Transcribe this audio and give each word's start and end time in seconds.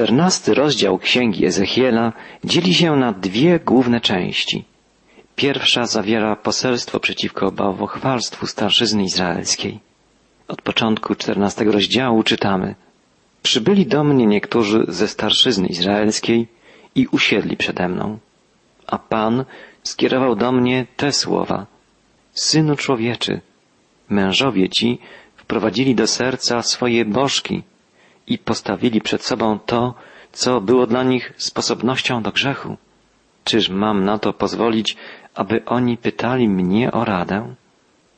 Czternasty 0.00 0.54
rozdział 0.54 0.98
Księgi 0.98 1.46
Ezechiela 1.46 2.12
dzieli 2.44 2.74
się 2.74 2.96
na 2.96 3.12
dwie 3.12 3.58
główne 3.58 4.00
części. 4.00 4.64
Pierwsza 5.36 5.86
zawiera 5.86 6.36
poselstwo 6.36 7.00
przeciwko 7.00 7.52
bałwochwalstwu 7.52 8.46
starszyzny 8.46 9.02
izraelskiej. 9.04 9.80
Od 10.48 10.62
początku 10.62 11.14
czternastego 11.14 11.72
rozdziału 11.72 12.22
czytamy 12.22 12.74
Przybyli 13.42 13.86
do 13.86 14.04
mnie 14.04 14.26
niektórzy 14.26 14.84
ze 14.88 15.08
starszyzny 15.08 15.66
izraelskiej 15.68 16.48
i 16.94 17.06
usiedli 17.06 17.56
przede 17.56 17.88
mną. 17.88 18.18
A 18.86 18.98
Pan 18.98 19.44
skierował 19.82 20.36
do 20.36 20.52
mnie 20.52 20.86
te 20.96 21.12
słowa. 21.12 21.66
Synu 22.32 22.76
człowieczy, 22.76 23.40
mężowie 24.08 24.68
ci 24.68 24.98
wprowadzili 25.36 25.94
do 25.94 26.06
serca 26.06 26.62
swoje 26.62 27.04
bożki 27.04 27.62
i 28.26 28.38
postawili 28.38 29.00
przed 29.00 29.22
sobą 29.22 29.58
to, 29.58 29.94
co 30.32 30.60
było 30.60 30.86
dla 30.86 31.02
nich 31.02 31.32
sposobnością 31.36 32.22
do 32.22 32.32
grzechu. 32.32 32.76
Czyż 33.44 33.68
mam 33.68 34.04
na 34.04 34.18
to 34.18 34.32
pozwolić, 34.32 34.96
aby 35.34 35.64
oni 35.64 35.96
pytali 35.96 36.48
mnie 36.48 36.92
o 36.92 37.04
radę? 37.04 37.54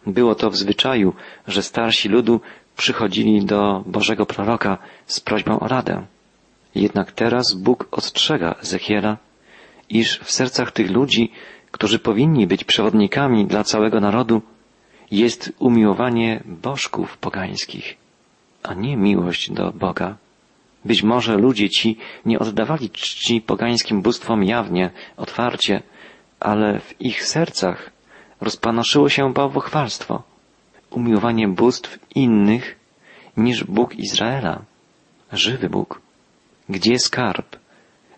Było 0.07 0.35
to 0.35 0.51
w 0.51 0.57
zwyczaju, 0.57 1.15
że 1.47 1.63
starsi 1.63 2.09
ludu 2.09 2.41
przychodzili 2.77 3.45
do 3.45 3.83
Bożego 3.87 4.27
proroka 4.27 4.79
z 5.07 5.21
prośbą 5.21 5.61
o 5.61 5.69
radę. 5.69 6.07
Jednak 6.75 7.13
teraz 7.13 7.55
Bóg 7.55 7.89
ostrzega 7.91 8.55
Ezechiela, 8.63 9.17
iż 9.89 10.19
w 10.19 10.31
sercach 10.33 10.73
tych 10.73 10.91
ludzi, 10.91 11.33
którzy 11.71 11.99
powinni 11.99 12.47
być 12.47 12.65
przewodnikami 12.65 13.47
dla 13.47 13.65
całego 13.65 14.01
narodu, 14.01 14.43
jest 15.11 15.53
umiłowanie 15.59 16.43
bożków 16.47 17.19
pogańskich, 17.19 17.97
a 18.63 18.75
nie 18.75 18.97
miłość 18.97 19.51
do 19.51 19.73
Boga. 19.73 20.17
Być 20.85 21.03
może 21.03 21.37
ludzie 21.37 21.71
ci 21.71 21.97
nie 22.27 22.39
oddawali 22.39 22.91
czci 22.91 23.41
pogańskim 23.41 24.03
bóstwom 24.03 24.45
jawnie, 24.45 24.91
otwarcie, 25.17 25.83
ale 26.41 26.81
w 26.81 27.01
ich 27.01 27.25
sercach 27.25 27.91
rozpanoszyło 28.41 29.09
się 29.09 29.33
bałwochwalstwo, 29.33 30.23
umiłowanie 30.91 31.49
bóstw 31.49 31.99
innych 32.15 32.77
niż 33.37 33.65
Bóg 33.65 33.95
Izraela, 33.95 34.65
żywy 35.33 35.69
Bóg. 35.71 36.01
Gdzie 36.69 36.99
skarb, 36.99 37.57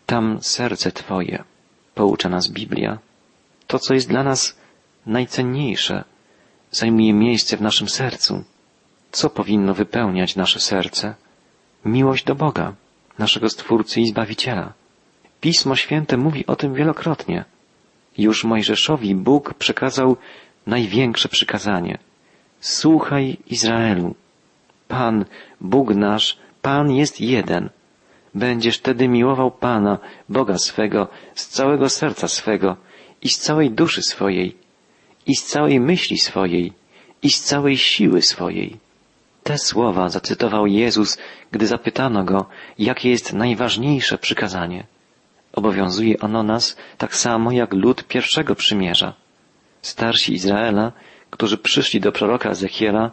tam 0.06 0.38
serce 0.42 0.92
Twoje, 0.92 1.44
poucza 1.94 2.28
nas 2.28 2.48
Biblia. 2.48 2.98
To, 3.66 3.78
co 3.78 3.94
jest 3.94 4.08
dla 4.08 4.22
nas 4.22 4.58
najcenniejsze, 5.06 6.04
zajmuje 6.70 7.12
miejsce 7.12 7.56
w 7.56 7.60
naszym 7.60 7.88
sercu. 7.88 8.44
Co 9.14 9.30
powinno 9.30 9.74
wypełniać 9.74 10.36
nasze 10.36 10.60
serce? 10.60 11.14
Miłość 11.84 12.24
do 12.24 12.34
Boga, 12.34 12.74
naszego 13.18 13.48
Stwórcy 13.48 14.00
i 14.00 14.06
Zbawiciela. 14.06 14.72
Pismo 15.40 15.76
Święte 15.76 16.16
mówi 16.16 16.46
o 16.46 16.56
tym 16.56 16.74
wielokrotnie. 16.74 17.44
Już 18.18 18.44
Mojżeszowi 18.44 19.14
Bóg 19.14 19.54
przekazał 19.54 20.16
największe 20.66 21.28
przykazanie. 21.28 21.98
Słuchaj 22.60 23.36
Izraelu. 23.46 24.14
Pan, 24.88 25.24
Bóg 25.60 25.94
nasz, 25.94 26.38
Pan 26.62 26.90
jest 26.90 27.20
jeden. 27.20 27.70
Będziesz 28.34 28.78
wtedy 28.78 29.08
miłował 29.08 29.50
Pana, 29.50 29.98
Boga 30.28 30.58
swego, 30.58 31.08
z 31.34 31.48
całego 31.48 31.88
serca 31.88 32.28
swego 32.28 32.76
i 33.22 33.28
z 33.28 33.38
całej 33.38 33.70
duszy 33.70 34.02
swojej 34.02 34.56
i 35.26 35.36
z 35.36 35.44
całej 35.44 35.80
myśli 35.80 36.18
swojej 36.18 36.72
i 37.22 37.30
z 37.30 37.40
całej 37.44 37.76
siły 37.76 38.22
swojej. 38.22 38.83
Te 39.44 39.58
słowa 39.58 40.08
zacytował 40.08 40.66
Jezus, 40.66 41.18
gdy 41.52 41.66
zapytano 41.66 42.24
go, 42.24 42.46
jakie 42.78 43.10
jest 43.10 43.32
najważniejsze 43.32 44.18
przykazanie. 44.18 44.86
Obowiązuje 45.52 46.18
ono 46.20 46.42
nas 46.42 46.76
tak 46.98 47.16
samo 47.16 47.52
jak 47.52 47.72
lud 47.72 48.04
pierwszego 48.04 48.54
przymierza. 48.54 49.14
Starsi 49.82 50.32
Izraela, 50.32 50.92
którzy 51.30 51.58
przyszli 51.58 52.00
do 52.00 52.12
proroka 52.12 52.50
Ezechiela, 52.50 53.10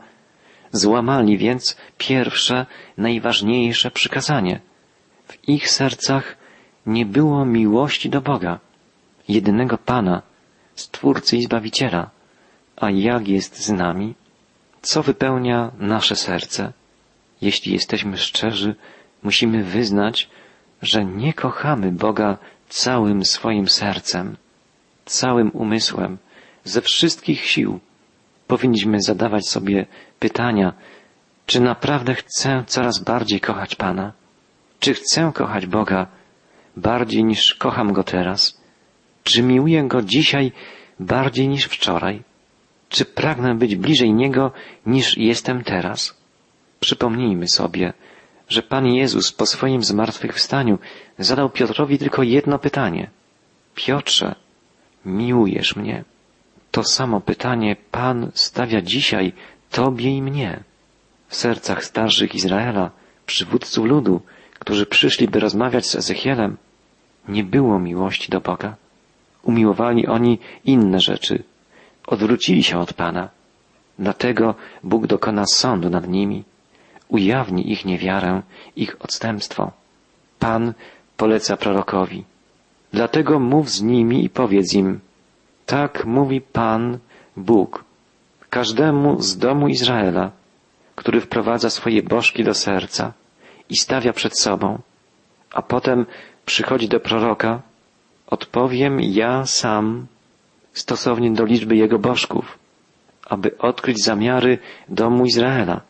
złamali 0.71 1.37
więc 1.37 1.77
pierwsze, 1.97 2.65
najważniejsze 2.97 3.91
przykazanie. 3.91 4.59
W 5.27 5.49
ich 5.49 5.69
sercach 5.69 6.37
nie 6.85 7.05
było 7.05 7.45
miłości 7.45 8.09
do 8.09 8.21
Boga, 8.21 8.59
jedynego 9.27 9.77
Pana, 9.77 10.21
Stwórcy 10.75 11.37
i 11.37 11.43
Zbawiciela. 11.43 12.09
A 12.75 12.89
jak 12.89 13.27
jest 13.27 13.57
z 13.65 13.69
nami? 13.69 14.20
Co 14.81 15.03
wypełnia 15.03 15.71
nasze 15.77 16.15
serce? 16.15 16.73
Jeśli 17.41 17.73
jesteśmy 17.73 18.17
szczerzy, 18.17 18.75
musimy 19.23 19.63
wyznać, 19.63 20.29
że 20.81 21.05
nie 21.05 21.33
kochamy 21.33 21.91
Boga 21.91 22.37
całym 22.69 23.25
swoim 23.25 23.69
sercem, 23.69 24.37
całym 25.05 25.51
umysłem, 25.53 26.17
ze 26.63 26.81
wszystkich 26.81 27.45
sił. 27.45 27.79
Powinniśmy 28.47 29.01
zadawać 29.01 29.47
sobie 29.49 29.85
pytania, 30.19 30.73
czy 31.45 31.59
naprawdę 31.59 32.15
chcę 32.15 32.63
coraz 32.67 32.99
bardziej 32.99 33.39
kochać 33.39 33.75
Pana? 33.75 34.13
Czy 34.79 34.93
chcę 34.93 35.31
kochać 35.35 35.65
Boga 35.65 36.07
bardziej 36.77 37.23
niż 37.23 37.55
kocham 37.55 37.93
Go 37.93 38.03
teraz? 38.03 38.61
Czy 39.23 39.43
miłuję 39.43 39.83
Go 39.83 40.01
dzisiaj 40.01 40.51
bardziej 40.99 41.47
niż 41.47 41.65
wczoraj? 41.65 42.23
Czy 42.91 43.05
pragnę 43.05 43.55
być 43.55 43.75
bliżej 43.75 44.13
Niego 44.13 44.51
niż 44.85 45.17
jestem 45.17 45.63
teraz? 45.63 46.17
Przypomnijmy 46.79 47.47
sobie, 47.47 47.93
że 48.49 48.61
Pan 48.63 48.87
Jezus 48.87 49.31
po 49.31 49.45
swoim 49.45 49.83
zmartwychwstaniu 49.83 50.79
zadał 51.19 51.49
Piotrowi 51.49 51.97
tylko 51.97 52.23
jedno 52.23 52.59
pytanie. 52.59 53.09
Piotrze, 53.75 54.35
miłujesz 55.05 55.75
mnie? 55.75 56.03
To 56.71 56.83
samo 56.83 57.21
pytanie 57.21 57.75
Pan 57.91 58.31
stawia 58.33 58.81
dzisiaj 58.81 59.33
Tobie 59.69 60.09
i 60.09 60.21
mnie. 60.21 60.63
W 61.27 61.35
sercach 61.35 61.85
starszych 61.85 62.35
Izraela, 62.35 62.91
przywódców 63.25 63.85
ludu, 63.85 64.21
którzy 64.59 64.85
przyszli, 64.85 65.27
by 65.27 65.39
rozmawiać 65.39 65.85
z 65.85 65.95
Ezechielem, 65.95 66.57
nie 67.27 67.43
było 67.43 67.79
miłości 67.79 68.31
do 68.31 68.41
Boga. 68.41 68.75
Umiłowali 69.43 70.07
oni 70.07 70.39
inne 70.65 70.99
rzeczy, 70.99 71.43
odwrócili 72.11 72.63
się 72.63 72.79
od 72.79 72.93
Pana. 72.93 73.29
Dlatego 73.99 74.55
Bóg 74.83 75.07
dokona 75.07 75.45
sądu 75.45 75.89
nad 75.89 76.07
nimi, 76.07 76.43
ujawni 77.09 77.71
ich 77.71 77.85
niewiarę, 77.85 78.41
ich 78.75 78.91
odstępstwo. 78.99 79.71
Pan 80.39 80.73
poleca 81.17 81.57
prorokowi. 81.57 82.23
Dlatego 82.93 83.39
mów 83.39 83.69
z 83.69 83.81
nimi 83.81 84.25
i 84.25 84.29
powiedz 84.29 84.73
im, 84.73 84.99
tak 85.65 86.05
mówi 86.05 86.41
Pan, 86.41 86.97
Bóg, 87.37 87.83
każdemu 88.49 89.21
z 89.21 89.37
domu 89.37 89.67
Izraela, 89.67 90.31
który 90.95 91.21
wprowadza 91.21 91.69
swoje 91.69 92.03
bożki 92.03 92.43
do 92.43 92.53
serca 92.53 93.13
i 93.69 93.77
stawia 93.77 94.13
przed 94.13 94.39
sobą, 94.39 94.79
a 95.53 95.61
potem 95.61 96.05
przychodzi 96.45 96.87
do 96.89 96.99
proroka, 96.99 97.61
odpowiem 98.27 98.99
ja 99.01 99.45
sam 99.45 100.07
stosownie 100.73 101.31
do 101.31 101.45
liczby 101.45 101.75
jego 101.75 101.99
bożków, 101.99 102.59
aby 103.25 103.57
odkryć 103.57 104.03
zamiary 104.03 104.57
domu 104.89 105.25
Izraela, 105.25 105.81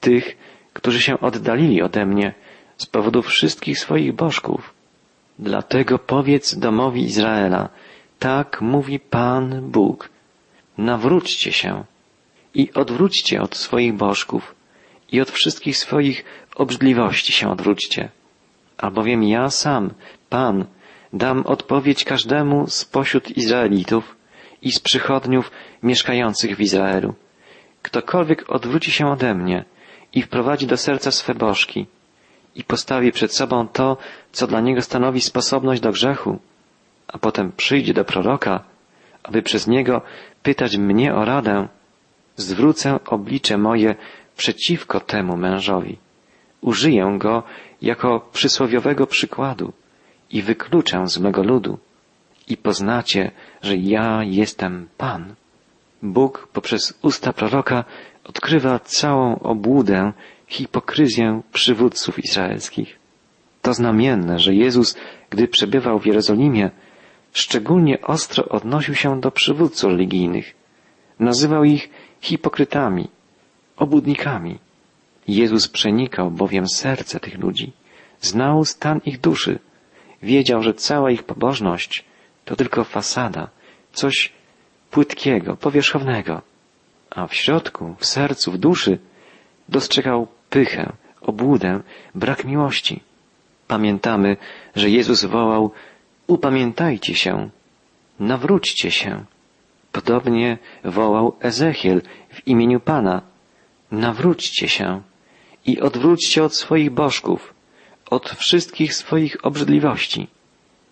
tych, 0.00 0.36
którzy 0.72 1.00
się 1.02 1.20
oddalili 1.20 1.82
ode 1.82 2.06
mnie 2.06 2.34
z 2.76 2.86
powodu 2.86 3.22
wszystkich 3.22 3.78
swoich 3.78 4.12
bożków. 4.12 4.74
Dlatego 5.38 5.98
powiedz 5.98 6.58
domowi 6.58 7.02
Izraela, 7.02 7.68
tak 8.18 8.60
mówi 8.60 9.00
Pan 9.00 9.70
Bóg, 9.70 10.08
nawróćcie 10.78 11.52
się 11.52 11.84
i 12.54 12.72
odwróćcie 12.72 13.42
od 13.42 13.56
swoich 13.56 13.94
bożków 13.94 14.54
i 15.12 15.20
od 15.20 15.30
wszystkich 15.30 15.76
swoich 15.76 16.24
obrzydliwości 16.56 17.32
się 17.32 17.50
odwróćcie. 17.50 18.10
Albowiem 18.78 19.22
ja 19.22 19.50
sam, 19.50 19.90
Pan, 20.30 20.64
dam 21.12 21.46
odpowiedź 21.46 22.04
każdemu 22.04 22.66
spośród 22.66 23.36
Izraelitów 23.36 24.16
i 24.62 24.72
z 24.72 24.78
przychodniów 24.78 25.50
mieszkających 25.82 26.56
w 26.56 26.60
Izraelu. 26.60 27.14
Ktokolwiek 27.82 28.50
odwróci 28.50 28.90
się 28.90 29.06
ode 29.10 29.34
mnie 29.34 29.64
i 30.12 30.22
wprowadzi 30.22 30.66
do 30.66 30.76
serca 30.76 31.10
swe 31.10 31.34
bożki 31.34 31.86
i 32.54 32.64
postawi 32.64 33.12
przed 33.12 33.34
sobą 33.34 33.68
to, 33.68 33.96
co 34.32 34.46
dla 34.46 34.60
niego 34.60 34.82
stanowi 34.82 35.20
sposobność 35.20 35.80
do 35.80 35.90
grzechu, 35.90 36.38
a 37.08 37.18
potem 37.18 37.52
przyjdzie 37.52 37.94
do 37.94 38.04
proroka, 38.04 38.64
aby 39.22 39.42
przez 39.42 39.66
niego 39.66 40.02
pytać 40.42 40.76
mnie 40.76 41.14
o 41.14 41.24
radę, 41.24 41.68
zwrócę 42.36 42.98
oblicze 43.06 43.58
moje 43.58 43.94
przeciwko 44.36 45.00
temu 45.00 45.36
mężowi. 45.36 45.98
Użyję 46.60 47.14
go 47.18 47.42
jako 47.82 48.28
przysłowiowego 48.32 49.06
przykładu 49.06 49.72
i 50.32 50.42
wykluczę 50.42 51.08
z 51.08 51.18
mego 51.18 51.42
ludu 51.42 51.78
i 52.48 52.56
poznacie, 52.56 53.30
że 53.62 53.76
ja 53.76 54.24
jestem 54.24 54.88
Pan. 54.98 55.34
Bóg 56.02 56.48
poprzez 56.52 56.98
usta 57.02 57.32
proroka 57.32 57.84
odkrywa 58.24 58.78
całą 58.78 59.38
obłudę, 59.38 60.12
hipokryzję 60.46 61.40
przywódców 61.52 62.24
izraelskich. 62.24 62.98
To 63.62 63.74
znamienne, 63.74 64.38
że 64.38 64.54
Jezus, 64.54 64.96
gdy 65.30 65.48
przebywał 65.48 65.98
w 65.98 66.06
Jerozolimie, 66.06 66.70
szczególnie 67.32 68.00
ostro 68.00 68.48
odnosił 68.48 68.94
się 68.94 69.20
do 69.20 69.30
przywódców 69.30 69.90
religijnych. 69.90 70.54
Nazywał 71.20 71.64
ich 71.64 71.90
hipokrytami, 72.20 73.08
obudnikami. 73.76 74.58
Jezus 75.28 75.68
przenikał 75.68 76.30
bowiem 76.30 76.68
serce 76.68 77.20
tych 77.20 77.38
ludzi, 77.38 77.72
znał 78.20 78.64
stan 78.64 79.00
ich 79.04 79.20
duszy, 79.20 79.58
wiedział, 80.22 80.62
że 80.62 80.74
cała 80.74 81.10
ich 81.10 81.22
pobożność 81.22 82.04
to 82.44 82.56
tylko 82.56 82.84
fasada, 82.84 83.48
coś 83.92 84.32
płytkiego, 84.90 85.56
powierzchownego, 85.56 86.42
a 87.10 87.26
w 87.26 87.34
środku, 87.34 87.94
w 87.98 88.06
sercu, 88.06 88.52
w 88.52 88.58
duszy 88.58 88.98
dostrzegał 89.68 90.26
pychę, 90.50 90.92
obłudę, 91.20 91.80
brak 92.14 92.44
miłości. 92.44 93.00
Pamiętamy, 93.68 94.36
że 94.76 94.90
Jezus 94.90 95.24
wołał 95.24 95.70
upamiętajcie 96.26 97.14
się, 97.14 97.50
nawróćcie 98.20 98.90
się. 98.90 99.24
Podobnie 99.92 100.58
wołał 100.84 101.36
Ezechiel 101.40 102.02
w 102.28 102.46
imieniu 102.46 102.80
Pana 102.80 103.22
nawróćcie 103.90 104.68
się 104.68 105.02
i 105.66 105.80
odwróćcie 105.80 106.44
od 106.44 106.56
swoich 106.56 106.90
bożków, 106.90 107.54
od 108.12 108.30
wszystkich 108.30 108.94
swoich 108.94 109.36
obrzydliwości. 109.42 110.28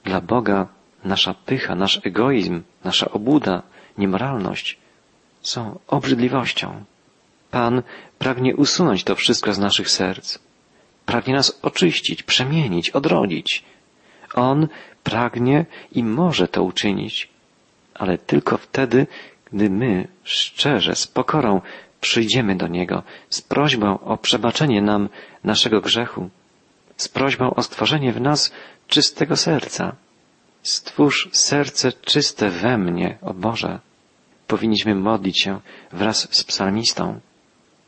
Dla 0.04 0.20
Boga 0.20 0.66
nasza 1.04 1.34
pycha, 1.34 1.74
nasz 1.74 2.00
egoizm, 2.04 2.62
nasza 2.84 3.10
obłuda, 3.10 3.62
niemoralność 3.98 4.78
są 5.42 5.78
obrzydliwością. 5.86 6.84
Pan 7.50 7.82
pragnie 8.18 8.56
usunąć 8.56 9.04
to 9.04 9.14
wszystko 9.14 9.52
z 9.52 9.58
naszych 9.58 9.90
serc. 9.90 10.38
Pragnie 11.06 11.34
nas 11.34 11.58
oczyścić, 11.62 12.22
przemienić, 12.22 12.90
odrodzić. 12.90 13.64
On 14.34 14.68
pragnie 15.04 15.66
i 15.92 16.04
może 16.04 16.48
to 16.48 16.62
uczynić, 16.62 17.28
ale 17.94 18.18
tylko 18.18 18.56
wtedy, 18.56 19.06
gdy 19.52 19.70
my 19.70 20.08
szczerze, 20.24 20.96
z 20.96 21.06
pokorą 21.06 21.60
przyjdziemy 22.00 22.56
do 22.56 22.66
Niego 22.66 23.02
z 23.30 23.42
prośbą 23.42 24.00
o 24.00 24.16
przebaczenie 24.16 24.82
nam 24.82 25.08
naszego 25.44 25.80
grzechu, 25.80 26.30
z 27.00 27.08
prośbą 27.08 27.54
o 27.54 27.62
stworzenie 27.62 28.12
w 28.12 28.20
nas 28.20 28.52
czystego 28.88 29.36
serca. 29.36 29.96
Stwórz 30.62 31.28
serce 31.32 31.92
czyste 31.92 32.50
we 32.50 32.78
mnie, 32.78 33.18
o 33.22 33.34
Boże. 33.34 33.78
Powinniśmy 34.46 34.94
modlić 34.94 35.42
się 35.42 35.60
wraz 35.92 36.28
z 36.38 36.44
psalmistą. 36.44 37.20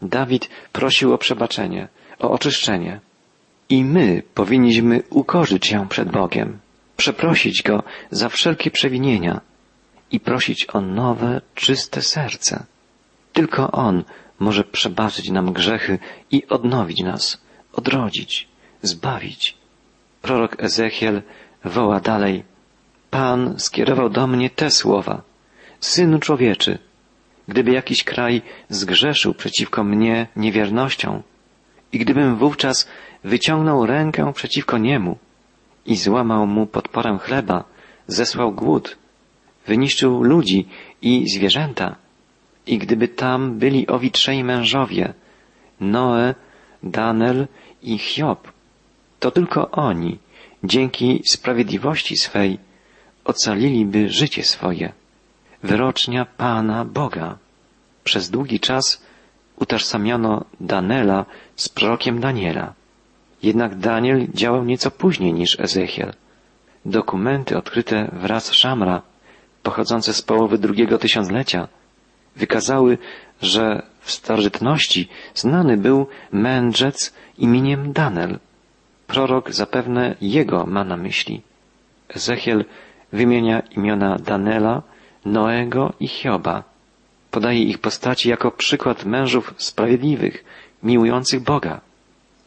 Dawid 0.02 0.48
prosił 0.72 1.14
o 1.14 1.18
przebaczenie, 1.18 1.88
o 2.18 2.30
oczyszczenie. 2.30 3.00
I 3.68 3.84
my 3.84 4.22
powinniśmy 4.34 5.02
ukorzyć 5.10 5.66
się 5.66 5.88
przed 5.88 6.10
Bogiem, 6.10 6.58
przeprosić 6.96 7.62
Go 7.62 7.82
za 8.10 8.28
wszelkie 8.28 8.70
przewinienia 8.70 9.40
i 10.10 10.20
prosić 10.20 10.66
o 10.72 10.80
nowe, 10.80 11.40
czyste 11.54 12.02
serce. 12.02 12.64
Tylko 13.32 13.70
On 13.70 14.04
może 14.38 14.64
przebaczyć 14.64 15.30
nam 15.30 15.52
grzechy 15.52 15.98
i 16.30 16.46
odnowić 16.48 17.00
nas, 17.00 17.40
odrodzić, 17.72 18.48
zbawić. 18.82 19.56
Prorok 20.22 20.62
Ezechiel 20.62 21.22
woła 21.64 22.00
dalej, 22.00 22.44
Pan 23.10 23.54
skierował 23.58 24.10
do 24.10 24.26
mnie 24.26 24.50
te 24.50 24.70
słowa. 24.70 25.22
Synu 25.80 26.18
człowieczy, 26.18 26.78
gdyby 27.48 27.70
jakiś 27.72 28.04
kraj 28.04 28.42
zgrzeszył 28.68 29.34
przeciwko 29.34 29.84
mnie 29.84 30.26
niewiernością 30.36 31.22
i 31.92 31.98
gdybym 31.98 32.36
wówczas 32.36 32.88
wyciągnął 33.24 33.86
rękę 33.86 34.32
przeciwko 34.32 34.78
niemu 34.78 35.18
i 35.86 35.96
złamał 35.96 36.46
mu 36.46 36.66
podporę 36.66 37.18
chleba, 37.18 37.64
zesłał 38.06 38.52
głód, 38.52 38.98
wyniszczył 39.66 40.22
ludzi 40.22 40.68
i 41.02 41.28
zwierzęta, 41.28 41.96
i 42.66 42.78
gdyby 42.78 43.08
tam 43.08 43.58
byli 43.58 43.86
owi 43.86 44.10
trzej 44.10 44.44
mężowie, 44.44 45.14
Noe, 45.80 46.34
Danel 46.82 47.46
i 47.82 47.98
Hiob, 47.98 48.51
to 49.22 49.30
tylko 49.30 49.70
oni, 49.70 50.18
dzięki 50.64 51.22
sprawiedliwości 51.26 52.16
swej, 52.16 52.58
ocaliliby 53.24 54.08
życie 54.08 54.42
swoje. 54.42 54.92
Wyrocznia 55.62 56.24
Pana 56.24 56.84
Boga. 56.84 57.38
Przez 58.04 58.30
długi 58.30 58.60
czas 58.60 59.02
utożsamiano 59.56 60.44
Danela 60.60 61.24
z 61.56 61.68
prorokiem 61.68 62.20
Daniela. 62.20 62.72
Jednak 63.42 63.78
Daniel 63.78 64.26
działał 64.34 64.64
nieco 64.64 64.90
później 64.90 65.32
niż 65.32 65.60
Ezechiel. 65.60 66.12
Dokumenty 66.84 67.58
odkryte 67.58 68.10
wraz 68.12 68.44
z 68.44 68.52
Szamra, 68.52 69.02
pochodzące 69.62 70.14
z 70.14 70.22
połowy 70.22 70.58
drugiego 70.58 70.98
tysiąclecia, 70.98 71.68
wykazały, 72.36 72.98
że 73.42 73.82
w 74.00 74.10
starożytności 74.10 75.08
znany 75.34 75.76
był 75.76 76.06
mędrzec 76.32 77.14
imieniem 77.38 77.92
Danel. 77.92 78.38
Prorok 79.12 79.52
zapewne 79.52 80.16
jego 80.20 80.66
ma 80.66 80.84
na 80.84 80.96
myśli. 80.96 81.42
Ezechiel 82.08 82.64
wymienia 83.12 83.62
imiona 83.76 84.16
Danela, 84.18 84.82
Noego 85.24 85.92
i 86.00 86.08
Hioba. 86.08 86.64
Podaje 87.30 87.62
ich 87.62 87.78
postaci 87.78 88.28
jako 88.28 88.50
przykład 88.50 89.04
mężów 89.04 89.54
sprawiedliwych, 89.56 90.44
miłujących 90.82 91.40
Boga. 91.40 91.80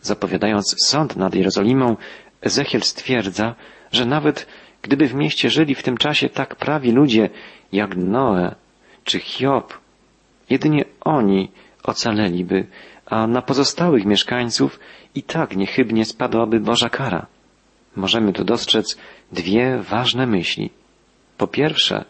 Zapowiadając 0.01 0.75
sąd 0.85 1.15
nad 1.15 1.35
Jerozolimą, 1.35 1.97
Ezechiel 2.41 2.81
stwierdza, 2.81 3.55
że 3.91 4.05
nawet 4.05 4.47
gdyby 4.81 5.07
w 5.07 5.13
mieście 5.13 5.49
żyli 5.49 5.75
w 5.75 5.83
tym 5.83 5.97
czasie 5.97 6.29
tak 6.29 6.55
prawi 6.55 6.91
ludzie 6.91 7.29
jak 7.71 7.95
Noe 7.97 8.55
czy 9.03 9.19
Hiob, 9.19 9.79
jedynie 10.49 10.85
oni 11.01 11.51
ocaleliby, 11.83 12.67
a 13.05 13.27
na 13.27 13.41
pozostałych 13.41 14.05
mieszkańców 14.05 14.79
i 15.15 15.23
tak 15.23 15.55
niechybnie 15.55 16.05
spadłaby 16.05 16.59
Boża 16.59 16.89
kara. 16.89 17.25
Możemy 17.95 18.33
tu 18.33 18.43
dostrzec 18.43 18.97
dwie 19.31 19.77
ważne 19.89 20.27
myśli. 20.27 20.69
Po 21.37 21.47
pierwsze, 21.47 22.05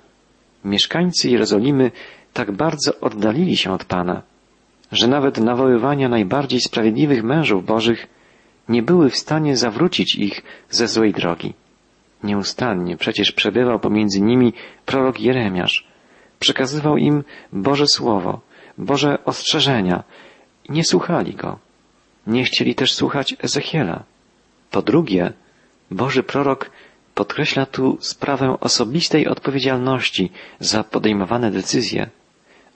mieszkańcy 0.65 1.29
Jerozolimy 1.29 1.91
tak 2.33 2.51
bardzo 2.51 2.99
oddalili 2.99 3.57
się 3.57 3.71
od 3.71 3.85
Pana, 3.85 4.21
że 4.91 5.07
nawet 5.07 5.37
nawoływania 5.37 6.09
najbardziej 6.09 6.59
sprawiedliwych 6.59 7.23
mężów 7.23 7.65
Bożych 7.65 8.07
nie 8.69 8.83
były 8.83 9.09
w 9.09 9.17
stanie 9.17 9.57
zawrócić 9.57 10.15
ich 10.15 10.43
ze 10.69 10.87
złej 10.87 11.13
drogi. 11.13 11.53
Nieustannie 12.23 12.97
przecież 12.97 13.31
przebywał 13.31 13.79
pomiędzy 13.79 14.21
nimi 14.21 14.53
prorok 14.85 15.19
Jeremiasz. 15.19 15.87
Przekazywał 16.39 16.97
im 16.97 17.23
Boże 17.53 17.87
Słowo, 17.87 18.41
Boże 18.77 19.23
ostrzeżenia. 19.25 20.03
Nie 20.69 20.83
słuchali 20.83 21.33
go. 21.33 21.59
Nie 22.27 22.43
chcieli 22.43 22.75
też 22.75 22.93
słuchać 22.93 23.35
Ezechiela. 23.43 24.03
Po 24.71 24.81
drugie, 24.81 25.33
Boży 25.91 26.23
prorok 26.23 26.71
podkreśla 27.15 27.65
tu 27.65 27.97
sprawę 28.01 28.57
osobistej 28.59 29.27
odpowiedzialności 29.27 30.31
za 30.59 30.83
podejmowane 30.83 31.51
decyzje, 31.51 32.09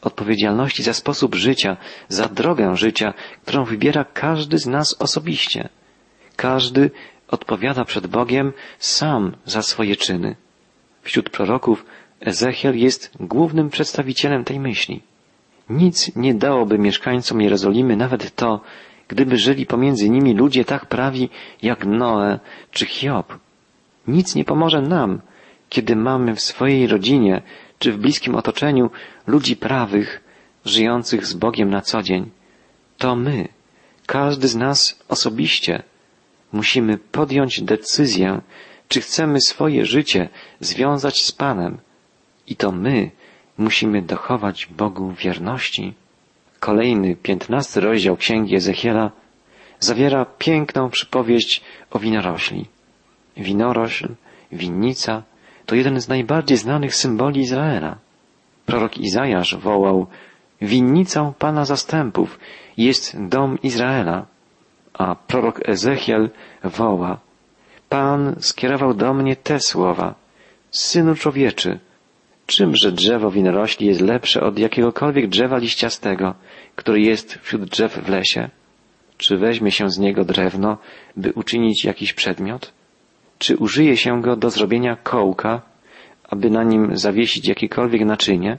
odpowiedzialności 0.02 0.84
za 0.84 0.94
sposób 0.94 1.36
życia, 1.36 1.78
za 2.10 2.28
drogę 2.28 2.76
życia, 2.76 3.14
którą 3.46 3.66
wybiera 3.66 4.04
każdy 4.04 4.58
z 4.58 4.66
nas 4.66 4.96
osobiście. 5.00 5.70
Każdy 6.36 6.92
odpowiada 7.28 7.86
przed 7.86 8.08
Bogiem 8.08 8.54
sam 8.80 9.36
za 9.46 9.62
swoje 9.62 9.96
czyny. 9.96 10.36
Wśród 11.02 11.30
proroków 11.30 11.86
Ezechiel 12.22 12.78
jest 12.78 13.12
głównym 13.20 13.70
przedstawicielem 13.70 14.44
tej 14.44 14.60
myśli. 14.60 15.02
Nic 15.70 16.16
nie 16.16 16.34
dałoby 16.34 16.80
mieszkańcom 16.80 17.42
Jerozolimy 17.42 17.96
nawet 17.96 18.36
to, 18.36 18.62
gdyby 19.08 19.38
żyli 19.38 19.66
pomiędzy 19.66 20.10
nimi 20.10 20.34
ludzie 20.34 20.66
tak 20.66 20.86
prawi 20.86 21.30
jak 21.62 21.86
Noe 21.86 22.40
czy 22.72 22.86
Hiob. 22.86 23.38
Nic 24.08 24.36
nie 24.36 24.46
pomoże 24.46 24.82
nam, 24.82 25.22
kiedy 25.70 25.96
mamy 25.96 26.36
w 26.36 26.42
swojej 26.42 26.88
rodzinie 26.88 27.42
czy 27.80 27.92
w 27.92 27.98
bliskim 27.98 28.36
otoczeniu 28.36 28.90
ludzi 29.28 29.56
prawych, 29.56 30.22
żyjących 30.66 31.26
z 31.26 31.34
Bogiem 31.34 31.70
na 31.70 31.82
co 31.82 32.02
dzień. 32.02 32.30
To 32.98 33.16
my, 33.16 33.48
każdy 34.06 34.48
z 34.48 34.56
nas 34.56 35.00
osobiście, 35.08 35.84
musimy 36.52 36.98
podjąć 36.98 37.62
decyzję, 37.62 38.42
czy 38.88 39.02
chcemy 39.02 39.42
swoje 39.42 39.86
życie 39.86 40.30
związać 40.60 41.26
z 41.26 41.32
Panem. 41.32 41.78
I 42.48 42.56
to 42.56 42.72
my 42.72 43.12
musimy 43.60 44.02
dochować 44.02 44.66
Bogu 44.66 45.12
wierności. 45.12 45.94
Kolejny, 46.60 47.16
piętnasty 47.16 47.82
rozdział 47.82 48.18
Księgi 48.18 48.56
Ezechiela 48.56 49.12
zawiera 49.80 50.26
piękną 50.26 50.90
przypowieść 50.90 51.62
o 51.92 52.00
winorośli. 52.00 52.66
Winorośl, 53.38 54.16
winnica 54.52 55.24
to 55.66 55.76
jeden 55.76 56.02
z 56.02 56.08
najbardziej 56.08 56.58
znanych 56.58 56.96
symboli 56.96 57.42
Izraela. 57.42 57.98
Prorok 58.66 58.98
Izajasz 58.98 59.56
wołał 59.56 60.08
Winnicą 60.62 61.34
Pana 61.34 61.66
zastępów 61.66 62.40
jest 62.78 63.28
dom 63.28 63.58
Izraela, 63.64 64.26
a 64.94 65.16
prorok 65.16 65.70
Ezechiel 65.70 66.30
woła 66.64 67.20
Pan 67.90 68.36
skierował 68.40 68.94
do 68.94 69.14
mnie 69.14 69.36
te 69.36 69.60
słowa. 69.60 70.16
Synu 70.72 71.16
człowieczy, 71.16 71.80
czymże 72.50 72.92
drzewo 72.92 73.32
winorośli 73.32 73.88
jest 73.88 74.02
lepsze 74.02 74.42
od 74.42 74.60
jakiegokolwiek 74.60 75.28
drzewa 75.28 75.58
liściastego, 75.58 76.36
który 76.76 77.02
jest 77.02 77.40
wśród 77.42 77.64
drzew 77.64 77.98
w 77.98 78.10
lesie? 78.10 78.50
Czy 79.18 79.38
weźmie 79.38 79.72
się 79.72 79.90
z 79.90 79.98
niego 80.00 80.26
drewno, 80.26 80.78
by 81.18 81.34
uczynić 81.34 81.86
jakiś 81.86 82.14
przedmiot? 82.14 82.74
Czy 83.38 83.58
użyje 83.58 83.98
się 83.98 84.22
go 84.22 84.36
do 84.36 84.50
zrobienia 84.50 84.96
kołka, 84.96 85.62
aby 86.30 86.50
na 86.50 86.64
nim 86.64 86.98
zawiesić 86.98 87.48
jakiekolwiek 87.48 88.02
naczynie? 88.06 88.58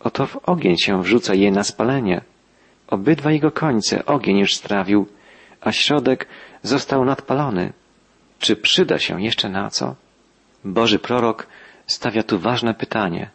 Oto 0.00 0.26
w 0.26 0.36
ogień 0.36 0.76
się 0.76 1.02
wrzuca 1.02 1.34
je 1.34 1.50
na 1.50 1.64
spalenie. 1.64 2.20
Obydwa 2.86 3.32
jego 3.32 3.50
końce 3.50 4.04
ogień 4.06 4.38
już 4.38 4.54
strawił, 4.54 5.06
a 5.60 5.72
środek 5.72 6.26
został 6.62 7.04
nadpalony. 7.04 7.72
Czy 8.38 8.56
przyda 8.56 8.98
się 8.98 9.22
jeszcze 9.22 9.48
na 9.48 9.70
co? 9.70 9.94
Boży 10.64 10.98
prorok 10.98 11.46
stawia 11.86 12.22
tu 12.22 12.38
ważne 12.38 12.74
pytanie. 12.74 13.30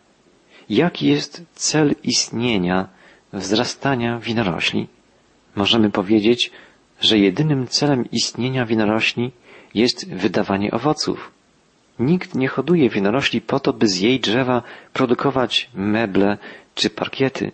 Jaki 0.70 1.08
jest 1.08 1.46
cel 1.54 1.96
istnienia, 2.04 2.88
wzrastania 3.34 4.20
winorośli? 4.20 4.88
Możemy 5.56 5.90
powiedzieć, 5.92 6.52
że 7.02 7.18
jedynym 7.18 7.68
celem 7.68 8.12
istnienia 8.12 8.66
winorośli 8.66 9.32
jest 9.74 10.14
wydawanie 10.14 10.72
owoców. 10.72 11.32
Nikt 12.00 12.36
nie 12.36 12.48
hoduje 12.48 12.90
winorośli 12.90 13.42
po 13.42 13.60
to, 13.60 13.74
by 13.74 13.88
z 13.88 14.00
jej 14.00 14.20
drzewa 14.20 14.64
produkować 14.94 15.70
meble 15.74 16.38
czy 16.76 16.90
parkiety. 16.90 17.52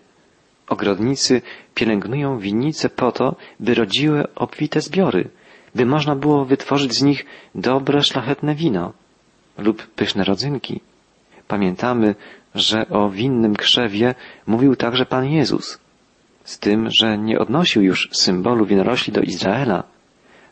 Ogrodnicy 0.68 1.42
pielęgnują 1.76 2.40
winnice 2.40 2.90
po 2.90 3.12
to, 3.12 3.36
by 3.60 3.76
rodziły 3.76 4.34
obfite 4.36 4.82
zbiory, 4.82 5.30
by 5.76 5.86
można 5.86 6.16
było 6.16 6.46
wytworzyć 6.46 6.94
z 6.94 7.02
nich 7.02 7.26
dobre, 7.56 8.02
szlachetne 8.02 8.56
wino 8.56 8.94
lub 9.58 9.88
pyszne 9.88 10.24
rodzynki. 10.24 10.82
Pamiętamy, 11.48 12.16
że 12.56 12.90
o 12.90 13.10
winnym 13.10 13.56
krzewie 13.56 14.16
mówił 14.48 14.76
także 14.76 15.06
Pan 15.06 15.26
Jezus, 15.26 15.80
z 16.44 16.60
tym, 16.60 16.90
że 16.90 17.18
nie 17.18 17.40
odnosił 17.40 17.82
już 17.82 18.10
symbolu 18.12 18.66
winorośli 18.66 19.14
do 19.14 19.22
Izraela, 19.22 19.84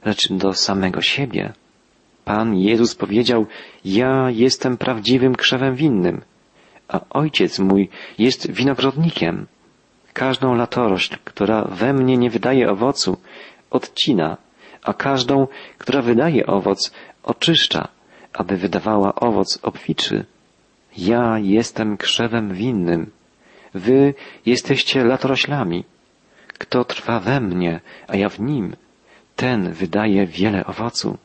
lecz 0.06 0.32
do 0.34 0.54
samego 0.54 1.02
siebie. 1.02 1.54
Pan 2.26 2.56
Jezus 2.56 2.96
powiedział, 2.96 3.46
ja 3.86 4.30
jestem 4.30 4.78
prawdziwym 4.78 5.36
krzewem 5.36 5.76
winnym, 5.76 6.22
a 6.88 7.00
Ojciec 7.10 7.60
mój 7.60 7.90
jest 8.18 8.52
winogrodnikiem. 8.52 9.48
Każdą 10.14 10.56
latorość, 10.56 11.18
która 11.24 11.64
we 11.64 11.94
mnie 11.94 12.18
nie 12.18 12.30
wydaje 12.30 12.70
owocu, 12.70 13.18
odcina, 13.70 14.38
a 14.84 14.94
każdą, 14.94 15.48
która 15.78 16.02
wydaje 16.02 16.46
owoc, 16.46 16.92
oczyszcza, 17.24 17.88
aby 18.34 18.58
wydawała 18.58 19.16
owoc 19.16 19.60
obficzy. 19.62 20.26
Ja 20.98 21.40
jestem 21.40 21.98
krzewem 21.98 22.54
winnym. 22.54 23.12
Wy 23.74 24.14
jesteście 24.46 25.04
latoroślami. 25.04 25.84
Kto 26.48 26.86
trwa 26.86 27.20
we 27.20 27.42
mnie, 27.42 27.80
a 28.08 28.16
ja 28.16 28.30
w 28.30 28.40
nim, 28.40 28.76
ten 29.36 29.72
wydaje 29.72 30.28
wiele 30.28 30.66
owocu. 30.66 31.18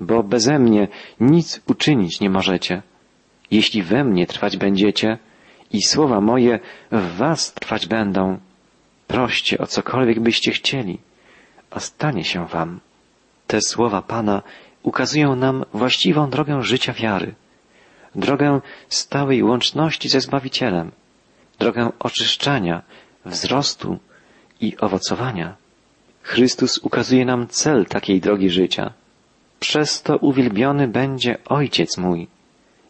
Bo 0.00 0.22
beze 0.22 0.58
mnie 0.58 0.88
nic 1.20 1.60
uczynić 1.66 2.20
nie 2.20 2.30
możecie. 2.30 2.82
Jeśli 3.50 3.82
we 3.82 4.04
mnie 4.04 4.26
trwać 4.26 4.56
będziecie 4.56 5.18
i 5.72 5.82
słowa 5.82 6.20
moje 6.20 6.60
w 6.92 7.16
was 7.16 7.54
trwać 7.54 7.86
będą, 7.86 8.38
proście 9.06 9.58
o 9.58 9.66
cokolwiek 9.66 10.20
byście 10.20 10.52
chcieli, 10.52 10.98
a 11.70 11.80
stanie 11.80 12.24
się 12.24 12.46
wam. 12.46 12.80
Te 13.46 13.60
słowa 13.60 14.02
Pana 14.02 14.42
ukazują 14.84 15.36
nam 15.36 15.64
właściwą 15.72 16.30
drogę 16.30 16.62
życia 16.62 16.92
wiary, 16.92 17.34
drogę 18.14 18.60
stałej 18.88 19.42
łączności 19.42 20.08
ze 20.08 20.20
Zbawicielem, 20.20 20.90
drogę 21.58 21.90
oczyszczania, 21.98 22.82
wzrostu 23.24 23.98
i 24.60 24.76
owocowania. 24.76 25.56
Chrystus 26.22 26.78
ukazuje 26.78 27.24
nam 27.24 27.48
cel 27.48 27.86
takiej 27.86 28.20
drogi 28.20 28.50
życia. 28.50 28.92
Przez 29.60 30.02
to 30.02 30.16
uwielbiony 30.16 30.88
będzie 30.88 31.38
Ojciec 31.44 31.98
mój, 31.98 32.28